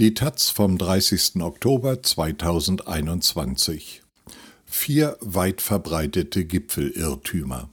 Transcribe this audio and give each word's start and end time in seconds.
Die 0.00 0.14
Taz 0.14 0.50
vom 0.50 0.78
30. 0.78 1.42
Oktober 1.42 2.00
2021. 2.00 4.02
Vier 4.64 5.16
weit 5.20 5.60
verbreitete 5.60 6.44
Gipfelirrtümer. 6.44 7.68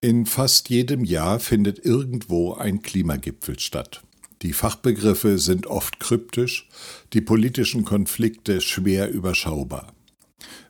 In 0.00 0.26
fast 0.26 0.68
jedem 0.68 1.04
Jahr 1.04 1.38
findet 1.38 1.84
irgendwo 1.84 2.54
ein 2.54 2.82
Klimagipfel 2.82 3.60
statt. 3.60 4.02
Die 4.42 4.52
Fachbegriffe 4.52 5.38
sind 5.38 5.68
oft 5.68 6.00
kryptisch, 6.00 6.68
die 7.12 7.20
politischen 7.20 7.84
Konflikte 7.84 8.60
schwer 8.60 9.08
überschaubar. 9.08 9.92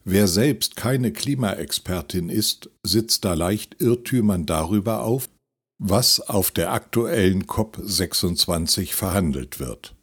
Wer 0.04 0.28
selbst 0.28 0.76
keine 0.76 1.14
Klimaexpertin 1.14 2.28
ist, 2.28 2.68
sitzt 2.82 3.24
da 3.24 3.32
leicht 3.32 3.80
Irrtümern 3.80 4.44
darüber 4.44 5.00
auf, 5.00 5.30
was 5.78 6.20
auf 6.20 6.50
der 6.50 6.74
aktuellen 6.74 7.44
COP26 7.44 8.92
verhandelt 8.92 9.58
wird. 9.58 9.94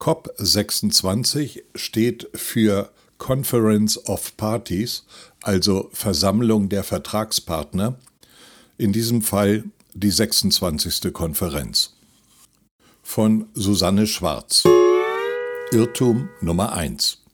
COP26 0.00 1.62
steht 1.74 2.28
für 2.34 2.92
Conference 3.18 3.98
of 4.08 4.36
Parties, 4.36 5.04
also 5.42 5.90
Versammlung 5.92 6.68
der 6.68 6.84
Vertragspartner, 6.84 7.98
in 8.76 8.92
diesem 8.92 9.22
Fall 9.22 9.64
die 9.94 10.10
26. 10.10 11.12
Konferenz. 11.12 11.96
Von 13.02 13.48
Susanne 13.54 14.06
Schwarz. 14.06 14.64
Irrtum 15.72 16.28
Nummer 16.40 16.72
1. 16.72 17.24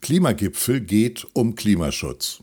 Klimagipfel 0.00 0.80
geht 0.80 1.26
um 1.32 1.56
Klimaschutz. 1.56 2.42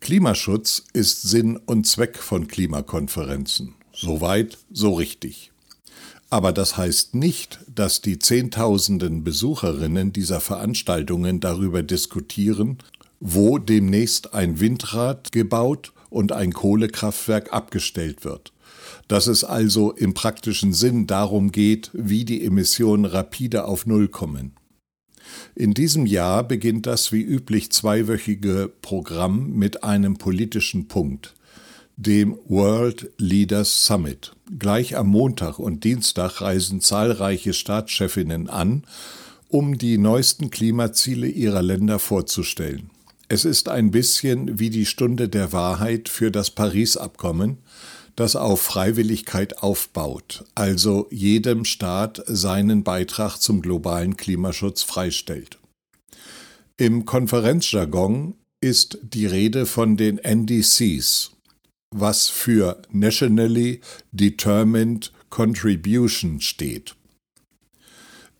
Klimaschutz 0.00 0.84
ist 0.92 1.22
Sinn 1.22 1.56
und 1.56 1.86
Zweck 1.86 2.18
von 2.18 2.46
Klimakonferenzen. 2.46 3.74
Soweit, 3.92 4.58
so 4.70 4.92
richtig. 4.92 5.52
Aber 6.28 6.52
das 6.52 6.76
heißt 6.76 7.14
nicht, 7.14 7.60
dass 7.72 8.00
die 8.00 8.18
Zehntausenden 8.18 9.22
Besucherinnen 9.22 10.12
dieser 10.12 10.40
Veranstaltungen 10.40 11.40
darüber 11.40 11.82
diskutieren, 11.82 12.78
wo 13.20 13.58
demnächst 13.58 14.34
ein 14.34 14.58
Windrad 14.58 15.30
gebaut 15.30 15.92
und 16.10 16.32
ein 16.32 16.52
Kohlekraftwerk 16.52 17.52
abgestellt 17.52 18.24
wird. 18.24 18.52
Dass 19.08 19.28
es 19.28 19.44
also 19.44 19.92
im 19.92 20.14
praktischen 20.14 20.72
Sinn 20.72 21.06
darum 21.06 21.52
geht, 21.52 21.90
wie 21.92 22.24
die 22.24 22.44
Emissionen 22.44 23.04
rapide 23.04 23.66
auf 23.66 23.86
Null 23.86 24.08
kommen. 24.08 24.52
In 25.54 25.74
diesem 25.74 26.06
Jahr 26.06 26.42
beginnt 26.44 26.86
das 26.86 27.12
wie 27.12 27.22
üblich 27.22 27.70
zweiwöchige 27.70 28.70
Programm 28.82 29.52
mit 29.52 29.84
einem 29.84 30.16
politischen 30.16 30.88
Punkt 30.88 31.35
dem 31.96 32.38
World 32.46 33.10
Leaders 33.16 33.86
Summit. 33.86 34.32
Gleich 34.58 34.96
am 34.96 35.08
Montag 35.08 35.58
und 35.58 35.82
Dienstag 35.84 36.42
reisen 36.42 36.80
zahlreiche 36.80 37.54
Staatschefinnen 37.54 38.48
an, 38.48 38.84
um 39.48 39.78
die 39.78 39.96
neuesten 39.96 40.50
Klimaziele 40.50 41.26
ihrer 41.26 41.62
Länder 41.62 41.98
vorzustellen. 41.98 42.90
Es 43.28 43.44
ist 43.44 43.68
ein 43.68 43.90
bisschen 43.90 44.58
wie 44.58 44.70
die 44.70 44.86
Stunde 44.86 45.28
der 45.28 45.52
Wahrheit 45.52 46.08
für 46.08 46.30
das 46.30 46.50
Paris-Abkommen, 46.50 47.58
das 48.14 48.36
auf 48.36 48.60
Freiwilligkeit 48.60 49.62
aufbaut, 49.62 50.44
also 50.54 51.06
jedem 51.10 51.64
Staat 51.64 52.22
seinen 52.26 52.84
Beitrag 52.84 53.38
zum 53.38 53.62
globalen 53.62 54.16
Klimaschutz 54.16 54.82
freistellt. 54.82 55.58
Im 56.76 57.04
Konferenzjargon 57.04 58.34
ist 58.60 58.98
die 59.02 59.26
Rede 59.26 59.66
von 59.66 59.96
den 59.96 60.18
NDCs, 60.18 61.35
was 61.90 62.28
für 62.28 62.82
Nationally 62.90 63.80
Determined 64.12 65.12
Contribution 65.30 66.40
steht. 66.40 66.94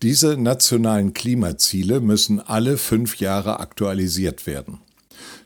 Diese 0.01 0.37
nationalen 0.37 1.13
Klimaziele 1.13 2.01
müssen 2.01 2.39
alle 2.39 2.77
fünf 2.77 3.17
Jahre 3.17 3.59
aktualisiert 3.59 4.45
werden. 4.45 4.79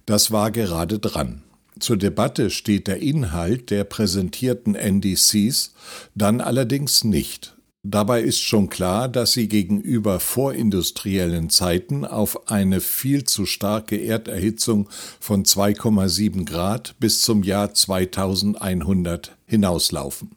Das 0.05 0.31
war 0.31 0.51
gerade 0.51 0.99
dran. 0.99 1.43
Zur 1.79 1.97
Debatte 1.97 2.49
steht 2.49 2.87
der 2.87 2.99
Inhalt 2.99 3.69
der 3.69 3.85
präsentierten 3.85 4.75
NDCs 4.75 5.73
dann 6.15 6.41
allerdings 6.41 7.03
nicht, 7.03 7.55
Dabei 7.83 8.21
ist 8.21 8.39
schon 8.39 8.69
klar, 8.69 9.09
dass 9.09 9.33
sie 9.33 9.47
gegenüber 9.47 10.19
vorindustriellen 10.19 11.49
Zeiten 11.49 12.05
auf 12.05 12.51
eine 12.51 12.79
viel 12.79 13.23
zu 13.23 13.47
starke 13.47 13.95
Erderhitzung 13.95 14.87
von 15.19 15.45
2,7 15.45 16.45
Grad 16.45 16.95
bis 16.99 17.21
zum 17.21 17.41
Jahr 17.41 17.73
2100 17.73 19.35
hinauslaufen. 19.47 20.31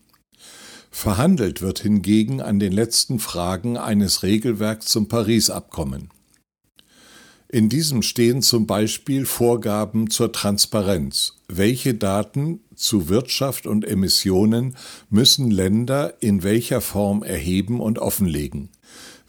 Verhandelt 0.90 1.60
wird 1.60 1.80
hingegen 1.80 2.40
an 2.40 2.58
den 2.58 2.72
letzten 2.72 3.18
Fragen 3.18 3.76
eines 3.76 4.22
Regelwerks 4.22 4.86
zum 4.86 5.08
Paris-Abkommen. 5.08 6.08
In 7.54 7.68
diesem 7.68 8.02
stehen 8.02 8.42
zum 8.42 8.66
Beispiel 8.66 9.26
Vorgaben 9.26 10.10
zur 10.10 10.32
Transparenz. 10.32 11.34
Welche 11.46 11.94
Daten 11.94 12.60
zu 12.76 13.08
Wirtschaft 13.08 13.66
und 13.66 13.84
Emissionen 13.84 14.76
müssen 15.10 15.50
Länder 15.50 16.14
in 16.20 16.42
welcher 16.42 16.80
Form 16.80 17.22
erheben 17.22 17.80
und 17.80 17.98
offenlegen? 17.98 18.70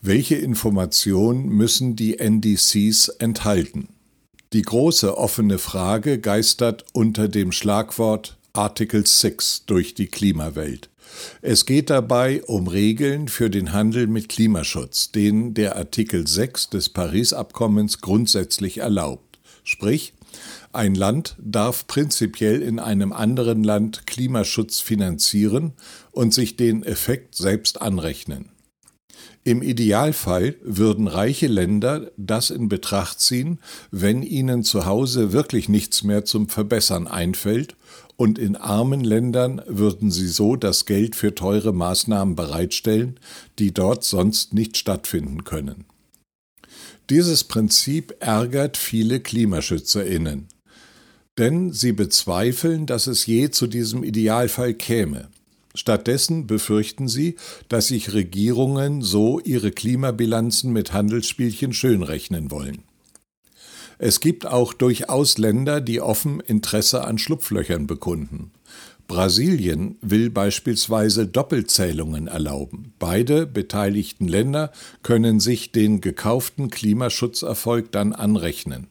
Welche 0.01 0.35
Informationen 0.35 1.49
müssen 1.49 1.95
die 1.95 2.19
NDCs 2.19 3.09
enthalten? 3.09 3.89
Die 4.53 4.61
große 4.61 5.17
offene 5.17 5.57
Frage 5.57 6.19
geistert 6.19 6.85
unter 6.93 7.27
dem 7.27 7.51
Schlagwort 7.51 8.37
Article 8.53 9.05
6 9.05 9.65
durch 9.65 9.95
die 9.95 10.07
Klimawelt. 10.07 10.89
Es 11.41 11.65
geht 11.65 11.89
dabei 11.89 12.43
um 12.43 12.67
Regeln 12.67 13.27
für 13.27 13.49
den 13.49 13.73
Handel 13.73 14.07
mit 14.07 14.29
Klimaschutz, 14.29 15.11
den 15.11 15.53
der 15.53 15.75
Artikel 15.75 16.27
6 16.27 16.69
des 16.69 16.89
Paris-Abkommens 16.89 18.01
grundsätzlich 18.01 18.79
erlaubt. 18.79 19.39
Sprich, 19.63 20.13
ein 20.73 20.95
Land 20.95 21.35
darf 21.39 21.87
prinzipiell 21.87 22.61
in 22.61 22.79
einem 22.79 23.13
anderen 23.13 23.63
Land 23.63 24.07
Klimaschutz 24.07 24.79
finanzieren 24.79 25.73
und 26.11 26.33
sich 26.33 26.57
den 26.57 26.83
Effekt 26.83 27.35
selbst 27.35 27.81
anrechnen. 27.81 28.49
Im 29.43 29.61
Idealfall 29.61 30.55
würden 30.63 31.07
reiche 31.07 31.45
Länder 31.45 32.11
das 32.17 32.49
in 32.49 32.67
Betracht 32.67 33.19
ziehen, 33.19 33.59
wenn 33.91 34.23
ihnen 34.23 34.63
zu 34.63 34.87
Hause 34.87 35.33
wirklich 35.33 35.69
nichts 35.69 36.03
mehr 36.03 36.25
zum 36.25 36.49
Verbessern 36.49 37.07
einfällt 37.07 37.75
und 38.17 38.39
in 38.39 38.55
armen 38.55 39.03
Ländern 39.03 39.61
würden 39.67 40.09
sie 40.09 40.27
so 40.27 40.55
das 40.55 40.85
Geld 40.85 41.15
für 41.15 41.35
teure 41.35 41.73
Maßnahmen 41.73 42.35
bereitstellen, 42.35 43.19
die 43.59 43.71
dort 43.71 44.03
sonst 44.03 44.53
nicht 44.55 44.77
stattfinden 44.77 45.43
können. 45.43 45.85
Dieses 47.09 47.43
Prinzip 47.43 48.15
ärgert 48.19 48.77
viele 48.77 49.19
Klimaschützerinnen, 49.19 50.47
denn 51.37 51.71
sie 51.71 51.91
bezweifeln, 51.91 52.85
dass 52.85 53.07
es 53.07 53.25
je 53.25 53.51
zu 53.51 53.67
diesem 53.67 54.03
Idealfall 54.03 54.73
käme. 54.73 55.29
Stattdessen 55.75 56.47
befürchten 56.47 57.07
sie, 57.07 57.35
dass 57.67 57.87
sich 57.87 58.13
Regierungen 58.13 59.01
so 59.01 59.39
ihre 59.41 59.71
Klimabilanzen 59.71 60.71
mit 60.71 60.93
Handelsspielchen 60.93 61.73
schönrechnen 61.73 62.49
wollen. 62.49 62.83
Es 63.97 64.19
gibt 64.19 64.45
auch 64.45 64.73
durchaus 64.73 65.37
Länder, 65.37 65.81
die 65.81 66.01
offen 66.01 66.39
Interesse 66.39 67.05
an 67.05 67.17
Schlupflöchern 67.17 67.87
bekunden. 67.87 68.51
Brasilien 69.07 69.97
will 70.01 70.29
beispielsweise 70.29 71.27
Doppelzählungen 71.27 72.27
erlauben. 72.27 72.93
Beide 72.97 73.45
beteiligten 73.45 74.27
Länder 74.27 74.71
können 75.03 75.39
sich 75.39 75.71
den 75.71 76.01
gekauften 76.01 76.69
Klimaschutzerfolg 76.69 77.91
dann 77.91 78.13
anrechnen. 78.13 78.87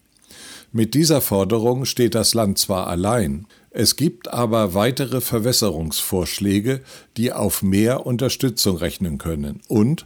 Mit 0.71 0.93
dieser 0.93 1.21
Forderung 1.21 1.85
steht 1.85 2.15
das 2.15 2.33
Land 2.33 2.57
zwar 2.57 2.87
allein, 2.87 3.47
es 3.71 3.97
gibt 3.97 4.29
aber 4.29 4.73
weitere 4.73 5.19
Verwässerungsvorschläge, 5.19 6.81
die 7.17 7.33
auf 7.33 7.61
mehr 7.61 8.05
Unterstützung 8.05 8.77
rechnen 8.77 9.17
können. 9.17 9.61
Und 9.67 10.05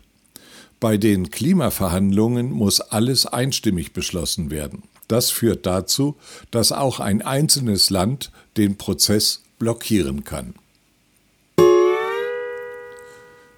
bei 0.79 0.97
den 0.97 1.29
Klimaverhandlungen 1.29 2.51
muss 2.51 2.81
alles 2.81 3.25
einstimmig 3.25 3.93
beschlossen 3.93 4.49
werden. 4.49 4.83
Das 5.07 5.29
führt 5.29 5.65
dazu, 5.65 6.15
dass 6.51 6.71
auch 6.71 6.99
ein 6.99 7.21
einzelnes 7.21 7.89
Land 7.89 8.31
den 8.57 8.77
Prozess 8.77 9.41
blockieren 9.59 10.23
kann. 10.23 10.55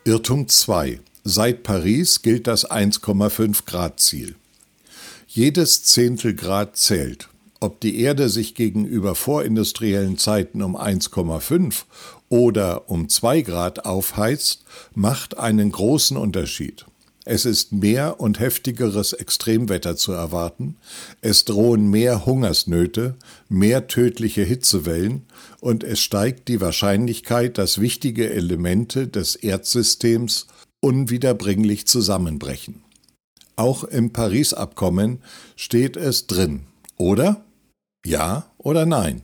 Irrtum 0.03 0.47
2. 0.47 0.99
Seit 1.23 1.61
Paris 1.61 2.23
gilt 2.23 2.47
das 2.47 2.69
1,5 2.69 3.65
Grad 3.65 3.99
Ziel. 3.99 4.35
Jedes 5.27 5.83
Zehntel 5.83 6.33
Grad 6.33 6.75
zählt. 6.75 7.29
Ob 7.59 7.79
die 7.79 8.01
Erde 8.01 8.27
sich 8.27 8.55
gegenüber 8.55 9.13
vorindustriellen 9.13 10.17
Zeiten 10.17 10.63
um 10.63 10.75
1,5 10.75 11.83
oder 12.27 12.89
um 12.89 13.07
2 13.07 13.41
Grad 13.43 13.85
aufheizt, 13.85 14.63
macht 14.95 15.37
einen 15.37 15.71
großen 15.71 16.17
Unterschied. 16.17 16.85
Es 17.23 17.45
ist 17.45 17.71
mehr 17.71 18.19
und 18.19 18.39
heftigeres 18.39 19.13
Extremwetter 19.13 19.95
zu 19.95 20.11
erwarten, 20.11 20.77
es 21.21 21.45
drohen 21.45 21.87
mehr 21.89 22.25
Hungersnöte, 22.25 23.15
mehr 23.47 23.87
tödliche 23.87 24.43
Hitzewellen 24.43 25.23
und 25.59 25.83
es 25.83 25.99
steigt 25.99 26.47
die 26.47 26.61
Wahrscheinlichkeit, 26.61 27.59
dass 27.59 27.79
wichtige 27.79 28.31
Elemente 28.31 29.07
des 29.07 29.35
Erdsystems 29.35 30.47
unwiederbringlich 30.79 31.85
zusammenbrechen. 31.85 32.83
Auch 33.55 33.83
im 33.83 34.11
Paris-Abkommen 34.11 35.19
steht 35.55 35.97
es 35.97 36.25
drin, 36.25 36.61
oder? 36.97 37.45
Ja 38.03 38.51
oder 38.57 38.87
nein? 38.87 39.21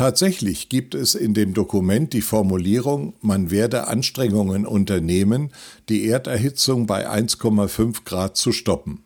Tatsächlich 0.00 0.70
gibt 0.70 0.94
es 0.94 1.14
in 1.14 1.34
dem 1.34 1.52
Dokument 1.52 2.14
die 2.14 2.22
Formulierung, 2.22 3.12
man 3.20 3.50
werde 3.50 3.86
Anstrengungen 3.86 4.64
unternehmen, 4.64 5.52
die 5.90 6.06
Erderhitzung 6.06 6.86
bei 6.86 7.06
1,5 7.06 8.04
Grad 8.06 8.34
zu 8.34 8.52
stoppen. 8.52 9.02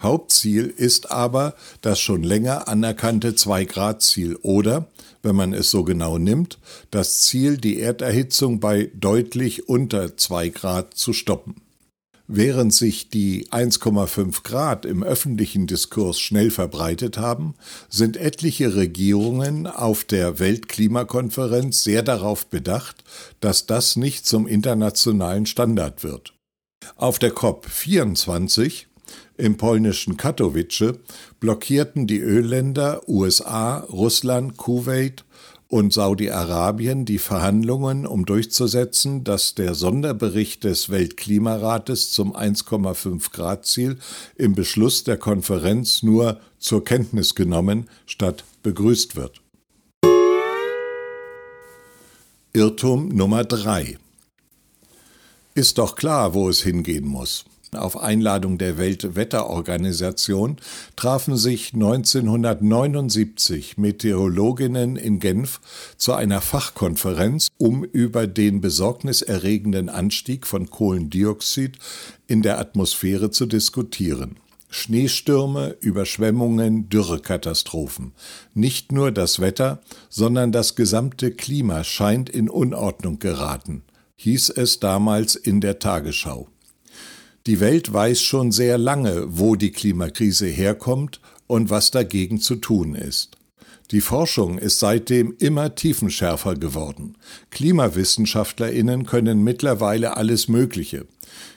Hauptziel 0.00 0.66
ist 0.66 1.12
aber 1.12 1.54
das 1.80 2.00
schon 2.00 2.24
länger 2.24 2.66
anerkannte 2.66 3.34
2-Grad-Ziel 3.34 4.34
oder, 4.42 4.88
wenn 5.22 5.36
man 5.36 5.52
es 5.52 5.70
so 5.70 5.84
genau 5.84 6.18
nimmt, 6.18 6.58
das 6.90 7.22
Ziel, 7.22 7.56
die 7.56 7.78
Erderhitzung 7.78 8.58
bei 8.58 8.90
deutlich 8.96 9.68
unter 9.68 10.16
2 10.16 10.48
Grad 10.48 10.94
zu 10.94 11.12
stoppen. 11.12 11.54
Während 12.28 12.74
sich 12.74 13.08
die 13.08 13.46
1,5 13.48 14.42
Grad 14.42 14.84
im 14.84 15.04
öffentlichen 15.04 15.68
Diskurs 15.68 16.18
schnell 16.18 16.50
verbreitet 16.50 17.18
haben, 17.18 17.54
sind 17.88 18.16
etliche 18.16 18.74
Regierungen 18.74 19.68
auf 19.68 20.02
der 20.04 20.40
Weltklimakonferenz 20.40 21.84
sehr 21.84 22.02
darauf 22.02 22.46
bedacht, 22.46 23.04
dass 23.40 23.66
das 23.66 23.94
nicht 23.94 24.26
zum 24.26 24.48
internationalen 24.48 25.46
Standard 25.46 26.02
wird. 26.02 26.34
Auf 26.96 27.20
der 27.20 27.30
COP 27.30 27.66
24 27.66 28.88
im 29.36 29.56
polnischen 29.56 30.16
Katowice 30.16 30.94
blockierten 31.38 32.08
die 32.08 32.20
Ölländer 32.20 33.08
USA, 33.08 33.78
Russland, 33.78 34.56
Kuwait 34.56 35.24
und 35.68 35.92
Saudi-Arabien 35.92 37.04
die 37.04 37.18
Verhandlungen, 37.18 38.06
um 38.06 38.24
durchzusetzen, 38.24 39.24
dass 39.24 39.54
der 39.54 39.74
Sonderbericht 39.74 40.64
des 40.64 40.90
Weltklimarates 40.90 42.12
zum 42.12 42.36
1,5 42.36 43.32
Grad 43.32 43.66
Ziel 43.66 43.98
im 44.36 44.54
Beschluss 44.54 45.04
der 45.04 45.16
Konferenz 45.16 46.02
nur 46.02 46.40
zur 46.58 46.84
Kenntnis 46.84 47.34
genommen 47.34 47.88
statt 48.06 48.44
begrüßt 48.62 49.16
wird. 49.16 49.42
Irrtum 52.52 53.08
Nummer 53.08 53.44
3 53.44 53.98
Ist 55.54 55.78
doch 55.78 55.96
klar, 55.96 56.32
wo 56.32 56.48
es 56.48 56.62
hingehen 56.62 57.06
muss. 57.06 57.44
Auf 57.72 58.00
Einladung 58.00 58.58
der 58.58 58.78
Weltwetterorganisation 58.78 60.58
trafen 60.94 61.36
sich 61.36 61.74
1979 61.74 63.76
Meteorologinnen 63.76 64.94
in 64.94 65.18
Genf 65.18 65.60
zu 65.96 66.12
einer 66.12 66.40
Fachkonferenz, 66.40 67.48
um 67.58 67.82
über 67.82 68.28
den 68.28 68.60
besorgniserregenden 68.60 69.88
Anstieg 69.88 70.46
von 70.46 70.70
Kohlendioxid 70.70 71.76
in 72.28 72.42
der 72.42 72.60
Atmosphäre 72.60 73.32
zu 73.32 73.46
diskutieren. 73.46 74.36
Schneestürme, 74.68 75.76
Überschwemmungen, 75.80 76.88
Dürrekatastrophen. 76.88 78.12
Nicht 78.54 78.92
nur 78.92 79.10
das 79.10 79.40
Wetter, 79.40 79.80
sondern 80.08 80.52
das 80.52 80.76
gesamte 80.76 81.32
Klima 81.32 81.82
scheint 81.82 82.30
in 82.30 82.48
Unordnung 82.48 83.18
geraten, 83.18 83.82
hieß 84.16 84.50
es 84.50 84.78
damals 84.78 85.34
in 85.34 85.60
der 85.60 85.78
Tagesschau. 85.78 86.48
Die 87.46 87.60
Welt 87.60 87.92
weiß 87.92 88.20
schon 88.22 88.50
sehr 88.50 88.76
lange, 88.76 89.26
wo 89.28 89.54
die 89.54 89.70
Klimakrise 89.70 90.46
herkommt 90.46 91.20
und 91.46 91.70
was 91.70 91.92
dagegen 91.92 92.40
zu 92.40 92.56
tun 92.56 92.96
ist. 92.96 93.36
Die 93.92 94.00
Forschung 94.00 94.58
ist 94.58 94.80
seitdem 94.80 95.36
immer 95.38 95.76
tiefenschärfer 95.76 96.56
geworden. 96.56 97.16
Klimawissenschaftlerinnen 97.50 99.06
können 99.06 99.44
mittlerweile 99.44 100.16
alles 100.16 100.48
Mögliche. 100.48 101.06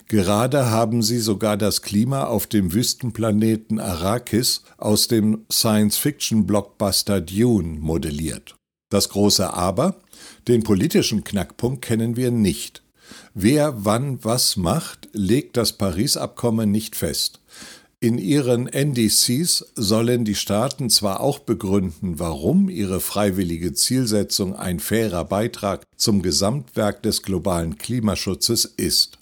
Gerade 0.08 0.70
haben 0.70 1.02
sie 1.02 1.18
sogar 1.18 1.58
das 1.58 1.82
Klima 1.82 2.26
auf 2.26 2.46
dem 2.46 2.72
Wüstenplaneten 2.72 3.80
Arrakis 3.80 4.62
aus 4.78 5.08
dem 5.08 5.46
Science-Fiction-Blockbuster 5.52 7.22
Dune 7.22 7.80
modelliert. 7.80 8.56
Das 8.92 9.10
große 9.10 9.52
Aber? 9.54 9.96
Den 10.48 10.62
politischen 10.62 11.24
Knackpunkt 11.24 11.84
kennen 11.84 12.16
wir 12.16 12.30
nicht. 12.30 12.84
Wer 13.34 13.86
wann 13.86 14.24
was 14.24 14.58
macht, 14.58 14.99
legt 15.14 15.58
das 15.58 15.74
Paris-Abkommen 15.74 16.72
nicht 16.72 16.96
fest. 16.96 17.40
In 18.02 18.18
ihren 18.18 18.68
NDCs 18.68 19.74
sollen 19.76 20.24
die 20.24 20.36
Staaten 20.36 20.90
zwar 20.90 21.20
auch 21.20 21.40
begründen, 21.40 22.18
warum 22.18 22.70
ihre 22.70 23.02
freiwillige 23.02 23.74
Zielsetzung 23.74 24.56
ein 24.56 24.80
fairer 24.80 25.26
Beitrag 25.26 25.84
zum 25.98 26.22
Gesamtwerk 26.22 27.04
des 27.04 27.24
globalen 27.24 27.78
Klimaschutzes 27.78 28.64
ist. 28.64 29.18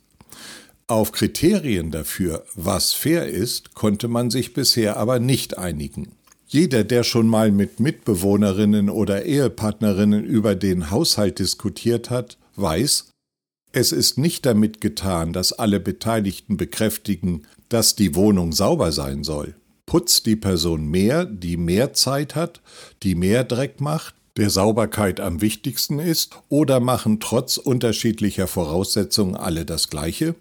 Auf 0.85 1.11
Kriterien 1.11 1.89
dafür, 1.89 2.45
was 2.53 2.93
fair 2.93 3.27
ist, 3.27 3.73
konnte 3.73 4.07
man 4.07 4.29
sich 4.29 4.53
bisher 4.53 4.97
aber 4.97 5.19
nicht 5.19 5.57
einigen. 5.57 6.11
Jeder, 6.45 6.83
der 6.83 7.03
schon 7.03 7.27
mal 7.27 7.51
mit 7.51 7.79
Mitbewohnerinnen 7.79 8.89
oder 8.89 9.25
Ehepartnerinnen 9.25 10.23
über 10.23 10.55
den 10.55 10.91
Haushalt 10.91 11.39
diskutiert 11.39 12.09
hat, 12.09 12.37
weiß, 12.55 13.09
es 13.77 13.91
ist 13.91 14.17
nicht 14.17 14.45
damit 14.47 14.81
getan, 14.81 15.33
dass 15.33 15.53
alle 15.53 15.79
Beteiligten 15.79 16.57
bekräftigen, 16.57 17.43
dass 17.69 17.95
die 17.95 18.15
Wohnung 18.15 18.51
sauber 18.51 18.91
sein 18.91 19.23
soll. 19.23 19.55
Putzt 19.85 20.25
die 20.25 20.35
Person 20.35 20.87
mehr, 20.87 21.25
die 21.25 21.57
mehr 21.57 21.93
Zeit 21.93 22.35
hat, 22.35 22.61
die 23.03 23.13
mehr 23.13 23.43
Dreck 23.43 23.79
macht, 23.79 24.15
der 24.35 24.49
Sauberkeit 24.49 25.19
am 25.19 25.41
wichtigsten 25.41 25.99
ist, 25.99 26.37
oder 26.49 26.79
machen 26.79 27.19
trotz 27.19 27.57
unterschiedlicher 27.57 28.47
Voraussetzungen 28.47 29.35
alle 29.35 29.63
das 29.63 29.89
Gleiche? 29.89 30.35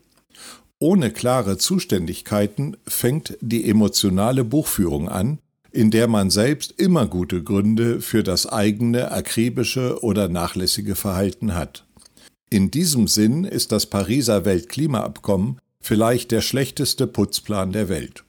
Ohne 0.78 1.10
klare 1.10 1.58
Zuständigkeiten 1.58 2.76
fängt 2.86 3.36
die 3.40 3.68
emotionale 3.68 4.44
Buchführung 4.44 5.08
an, 5.08 5.38
in 5.72 5.90
der 5.90 6.08
man 6.08 6.30
selbst 6.30 6.72
immer 6.78 7.06
gute 7.06 7.42
Gründe 7.42 8.00
für 8.00 8.22
das 8.22 8.46
eigene 8.46 9.10
akribische 9.10 10.02
oder 10.02 10.28
nachlässige 10.28 10.94
Verhalten 10.94 11.54
hat. 11.54 11.85
In 12.48 12.70
diesem 12.70 13.08
Sinn 13.08 13.42
ist 13.42 13.72
das 13.72 13.86
Pariser 13.86 14.44
Weltklimaabkommen 14.44 15.58
vielleicht 15.82 16.30
der 16.30 16.40
schlechteste 16.40 17.08
Putzplan 17.08 17.72
der 17.72 17.88
Welt. 17.88 18.22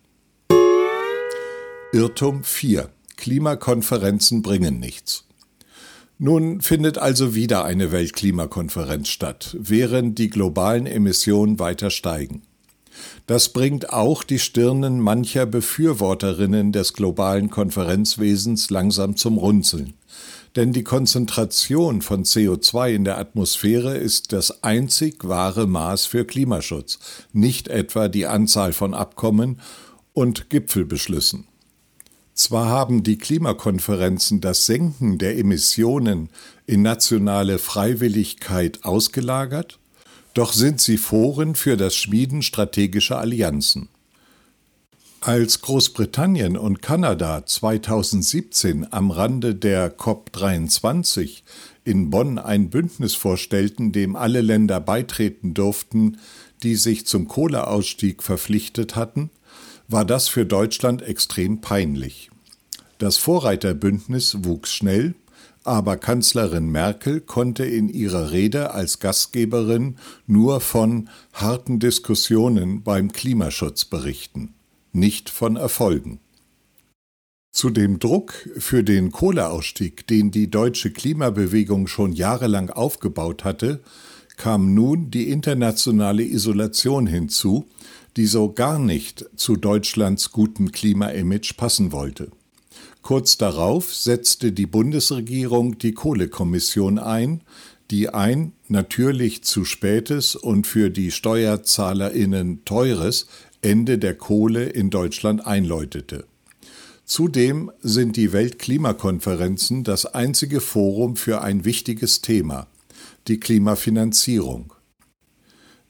Irrtum 1.93 2.43
4. 2.43 2.89
Klimakonferenzen 3.15 4.41
bringen 4.41 4.79
nichts. 4.79 5.25
Nun 6.17 6.61
findet 6.61 6.97
also 6.97 7.35
wieder 7.35 7.63
eine 7.63 7.91
Weltklimakonferenz 7.91 9.09
statt, 9.09 9.55
während 9.59 10.17
die 10.17 10.31
globalen 10.31 10.87
Emissionen 10.87 11.59
weiter 11.59 11.91
steigen. 11.91 12.41
Das 13.27 13.49
bringt 13.49 13.93
auch 13.93 14.23
die 14.23 14.39
Stirnen 14.39 14.99
mancher 14.99 15.45
Befürworterinnen 15.45 16.71
des 16.71 16.93
globalen 16.93 17.51
Konferenzwesens 17.51 18.71
langsam 18.71 19.15
zum 19.15 19.37
Runzeln 19.37 19.93
denn 20.55 20.73
die 20.73 20.83
Konzentration 20.83 22.01
von 22.01 22.23
CO2 22.23 22.93
in 22.93 23.03
der 23.03 23.17
Atmosphäre 23.17 23.97
ist 23.97 24.33
das 24.33 24.63
einzig 24.63 25.27
wahre 25.27 25.67
Maß 25.67 26.05
für 26.05 26.25
Klimaschutz, 26.25 26.99
nicht 27.33 27.67
etwa 27.67 28.07
die 28.07 28.25
Anzahl 28.25 28.73
von 28.73 28.93
Abkommen 28.93 29.59
und 30.13 30.49
Gipfelbeschlüssen. 30.49 31.47
Zwar 32.33 32.67
haben 32.67 33.01
die 33.01 33.17
Klimakonferenzen 33.17 34.41
das 34.41 34.67
Senken 34.67 35.17
der 35.17 35.37
Emissionen 35.37 36.29
in 36.67 36.83
nationale 36.83 37.57
Freiwilligkeit 37.57 38.83
ausgelagert, 38.83 39.79
doch 40.35 40.53
sind 40.53 40.79
sie 40.79 40.97
Foren 40.97 41.55
für 41.55 41.77
das 41.77 41.95
Schmieden 41.95 42.43
strategischer 42.43 43.17
Allianzen. 43.17 43.89
Als 45.19 45.61
Großbritannien 45.61 46.55
und 46.55 46.83
Kanada 46.83 47.43
2017 47.43 48.93
am 48.93 49.09
Rande 49.09 49.55
der 49.55 49.97
COP23 49.97 51.41
in 51.83 52.11
Bonn 52.11 52.37
ein 52.37 52.69
Bündnis 52.69 53.15
vorstellten, 53.15 53.91
dem 53.91 54.15
alle 54.15 54.41
Länder 54.41 54.79
beitreten 54.79 55.55
durften, 55.55 56.19
die 56.61 56.75
sich 56.75 57.07
zum 57.07 57.27
Kohleausstieg 57.27 58.21
verpflichtet 58.21 58.95
hatten, 58.95 59.31
war 59.87 60.05
das 60.05 60.27
für 60.27 60.45
Deutschland 60.45 61.01
extrem 61.01 61.61
peinlich. 61.61 62.29
Das 62.99 63.17
Vorreiterbündnis 63.17 64.43
wuchs 64.43 64.71
schnell, 64.71 65.15
aber 65.63 65.97
Kanzlerin 65.97 66.69
Merkel 66.69 67.21
konnte 67.21 67.65
in 67.65 67.89
ihrer 67.89 68.31
Rede 68.31 68.71
als 68.71 68.99
Gastgeberin 68.99 69.97
nur 70.27 70.61
von 70.61 71.09
harten 71.33 71.79
Diskussionen 71.79 72.83
beim 72.83 73.11
Klimaschutz 73.11 73.83
berichten 73.83 74.53
nicht 74.91 75.29
von 75.29 75.55
Erfolgen. 75.55 76.19
Zu 77.51 77.69
dem 77.71 77.97
Druck 77.97 78.33
für 78.57 78.83
den 78.83 79.11
Kohleausstieg, 79.11 80.05
den 80.07 80.29
die 80.31 80.51
deutsche 80.51 80.91
Klimabewegung 80.91 81.87
schon 81.87 82.13
jahrelang 82.13 82.69
aufgebaut 82.69 83.43
hatte, 83.43 83.81
kam 84.37 84.73
nun 84.75 85.09
die 85.09 85.29
internationale 85.29 86.23
Isolation 86.23 87.07
hinzu, 87.07 87.65
die 88.15 88.27
so 88.27 88.51
gar 88.51 88.79
nicht 88.79 89.25
zu 89.35 89.55
Deutschlands 89.55 90.31
guten 90.31 90.71
Klimaimage 90.71 91.53
passen 91.55 91.91
wollte. 91.91 92.31
Kurz 93.01 93.37
darauf 93.37 93.93
setzte 93.93 94.51
die 94.51 94.65
Bundesregierung 94.65 95.77
die 95.77 95.93
Kohlekommission 95.93 96.99
ein, 96.99 97.41
die 97.89 98.09
ein 98.09 98.51
natürlich 98.67 99.43
zu 99.43 99.63
spätes 99.63 100.35
und 100.35 100.67
für 100.67 100.89
die 100.89 101.11
Steuerzahlerinnen 101.11 102.65
teures 102.65 103.27
Ende 103.61 103.97
der 103.97 104.15
Kohle 104.15 104.65
in 104.65 104.89
Deutschland 104.89 105.45
einläutete. 105.45 106.25
Zudem 107.05 107.71
sind 107.81 108.17
die 108.17 108.33
Weltklimakonferenzen 108.33 109.83
das 109.83 110.05
einzige 110.05 110.59
Forum 110.59 111.15
für 111.15 111.41
ein 111.41 111.63
wichtiges 111.63 112.21
Thema, 112.21 112.67
die 113.27 113.39
Klimafinanzierung. 113.39 114.73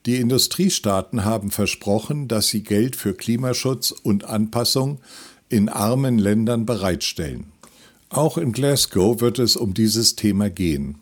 Die 0.06 0.16
Industriestaaten 0.16 1.24
haben 1.24 1.50
versprochen, 1.50 2.28
dass 2.28 2.48
sie 2.48 2.62
Geld 2.62 2.96
für 2.96 3.14
Klimaschutz 3.14 3.90
und 3.90 4.24
Anpassung 4.24 5.00
in 5.48 5.68
armen 5.68 6.18
Ländern 6.18 6.66
bereitstellen. 6.66 7.52
Auch 8.08 8.38
in 8.38 8.52
Glasgow 8.52 9.20
wird 9.20 9.38
es 9.38 9.56
um 9.56 9.74
dieses 9.74 10.16
Thema 10.16 10.50
gehen. 10.50 11.00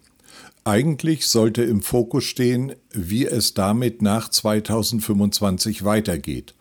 Eigentlich 0.66 1.28
sollte 1.28 1.62
im 1.62 1.80
Fokus 1.80 2.24
stehen, 2.24 2.74
wie 2.90 3.24
es 3.24 3.54
damit 3.54 4.02
nach 4.02 4.28
2025 4.28 5.84
weitergeht, 5.84 6.56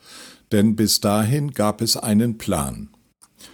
denn 0.52 0.76
bis 0.76 1.02
dahin 1.02 1.56
gab 1.56 1.82
es 1.82 1.98
einen 1.98 2.38
Plan. 2.38 2.90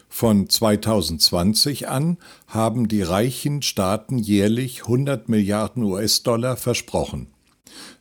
Von 0.10 0.50
2020 0.50 1.88
an 1.88 2.18
haben 2.48 2.90
die 2.90 3.02
reichen 3.02 3.62
Staaten 3.62 4.18
jährlich 4.18 4.82
100 4.82 5.30
Milliarden 5.30 5.84
US-Dollar 5.84 6.58
versprochen. 6.58 7.28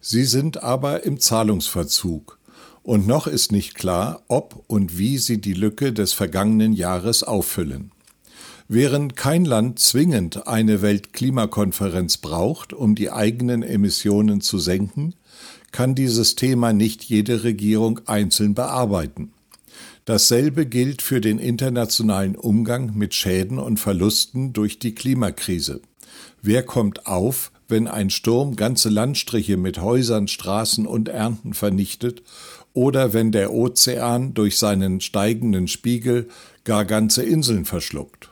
Sie 0.00 0.24
sind 0.24 0.60
aber 0.60 1.04
im 1.04 1.20
Zahlungsverzug 1.20 2.40
und 2.82 3.06
noch 3.06 3.28
ist 3.28 3.52
nicht 3.52 3.76
klar, 3.76 4.24
ob 4.26 4.64
und 4.66 4.98
wie 4.98 5.18
sie 5.18 5.40
die 5.40 5.54
Lücke 5.54 5.92
des 5.92 6.14
vergangenen 6.14 6.72
Jahres 6.72 7.22
auffüllen. 7.22 7.92
Während 8.72 9.16
kein 9.16 9.44
Land 9.46 9.80
zwingend 9.80 10.46
eine 10.46 10.80
Weltklimakonferenz 10.80 12.18
braucht, 12.18 12.72
um 12.72 12.94
die 12.94 13.10
eigenen 13.10 13.64
Emissionen 13.64 14.42
zu 14.42 14.60
senken, 14.60 15.16
kann 15.72 15.96
dieses 15.96 16.36
Thema 16.36 16.72
nicht 16.72 17.02
jede 17.02 17.42
Regierung 17.42 17.98
einzeln 18.06 18.54
bearbeiten. 18.54 19.32
Dasselbe 20.04 20.66
gilt 20.66 21.02
für 21.02 21.20
den 21.20 21.40
internationalen 21.40 22.36
Umgang 22.36 22.96
mit 22.96 23.12
Schäden 23.12 23.58
und 23.58 23.80
Verlusten 23.80 24.52
durch 24.52 24.78
die 24.78 24.94
Klimakrise. 24.94 25.80
Wer 26.40 26.62
kommt 26.62 27.08
auf, 27.08 27.50
wenn 27.66 27.88
ein 27.88 28.08
Sturm 28.08 28.54
ganze 28.54 28.88
Landstriche 28.88 29.56
mit 29.56 29.80
Häusern, 29.80 30.28
Straßen 30.28 30.86
und 30.86 31.08
Ernten 31.08 31.54
vernichtet 31.54 32.22
oder 32.72 33.14
wenn 33.14 33.32
der 33.32 33.52
Ozean 33.52 34.32
durch 34.32 34.58
seinen 34.58 35.00
steigenden 35.00 35.66
Spiegel 35.66 36.28
gar 36.62 36.84
ganze 36.84 37.24
Inseln 37.24 37.64
verschluckt? 37.64 38.30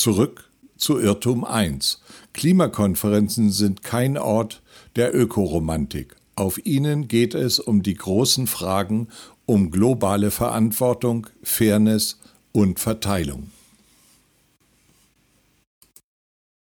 Zurück 0.00 0.48
zu 0.78 0.98
Irrtum 0.98 1.44
1. 1.44 2.00
Klimakonferenzen 2.32 3.52
sind 3.52 3.82
kein 3.82 4.16
Ort 4.16 4.62
der 4.96 5.14
Ökoromantik. 5.14 6.16
Auf 6.36 6.64
ihnen 6.64 7.06
geht 7.06 7.34
es 7.34 7.58
um 7.58 7.82
die 7.82 7.96
großen 7.96 8.46
Fragen 8.46 9.08
um 9.44 9.70
globale 9.70 10.30
Verantwortung, 10.30 11.26
Fairness 11.42 12.18
und 12.50 12.80
Verteilung. 12.80 13.50